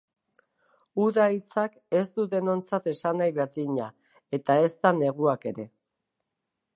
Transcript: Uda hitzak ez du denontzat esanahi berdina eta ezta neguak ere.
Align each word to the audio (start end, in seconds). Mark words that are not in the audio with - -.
Uda 1.07 1.25
hitzak 1.33 1.75
ez 1.99 2.07
du 2.15 2.25
denontzat 2.31 2.89
esanahi 2.93 3.35
berdina 3.37 3.91
eta 4.39 4.59
ezta 4.71 4.97
neguak 5.03 5.47
ere. 5.55 5.67